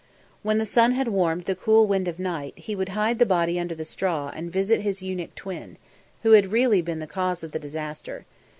When 0.41 0.57
the 0.57 0.65
sun 0.65 0.93
had 0.93 1.09
warmed 1.09 1.45
the 1.45 1.53
cool 1.53 1.85
wind 1.85 2.07
of 2.07 2.17
night 2.17 2.55
he 2.57 2.75
would 2.75 2.89
hide 2.89 3.19
the 3.19 3.23
body 3.27 3.59
under 3.59 3.75
the 3.75 3.85
straw 3.85 4.31
and 4.33 4.51
visit 4.51 4.81
his 4.81 5.03
eunuch 5.03 5.35
twin, 5.35 5.77
who 6.23 6.31
had 6.31 6.51
really 6.51 6.81
been 6.81 6.97
the 6.97 7.05
cause 7.05 7.43
of 7.43 7.51
the 7.51 7.59
disaster. 7.59 8.25